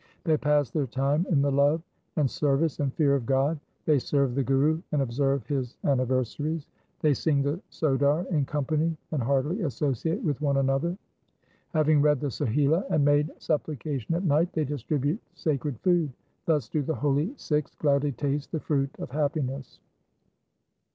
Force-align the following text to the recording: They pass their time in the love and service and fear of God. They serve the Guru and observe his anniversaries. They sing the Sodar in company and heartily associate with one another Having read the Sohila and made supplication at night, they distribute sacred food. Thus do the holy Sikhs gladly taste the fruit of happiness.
They 0.23 0.35
pass 0.35 0.71
their 0.71 0.87
time 0.87 1.27
in 1.29 1.43
the 1.43 1.51
love 1.51 1.83
and 2.15 2.27
service 2.27 2.79
and 2.79 2.91
fear 2.95 3.13
of 3.13 3.27
God. 3.27 3.59
They 3.85 3.99
serve 3.99 4.33
the 4.33 4.41
Guru 4.43 4.81
and 4.91 5.03
observe 5.03 5.45
his 5.45 5.77
anniversaries. 5.83 6.65
They 7.01 7.13
sing 7.13 7.43
the 7.43 7.61
Sodar 7.69 8.25
in 8.31 8.45
company 8.45 8.97
and 9.11 9.21
heartily 9.21 9.61
associate 9.61 10.19
with 10.23 10.41
one 10.41 10.57
another 10.57 10.97
Having 11.73 12.01
read 12.01 12.19
the 12.19 12.31
Sohila 12.31 12.83
and 12.89 13.05
made 13.05 13.29
supplication 13.37 14.15
at 14.15 14.23
night, 14.23 14.51
they 14.53 14.65
distribute 14.65 15.19
sacred 15.35 15.79
food. 15.81 16.11
Thus 16.47 16.67
do 16.67 16.81
the 16.81 16.95
holy 16.95 17.35
Sikhs 17.37 17.75
gladly 17.75 18.11
taste 18.11 18.51
the 18.51 18.59
fruit 18.59 18.89
of 18.97 19.11
happiness. 19.11 19.81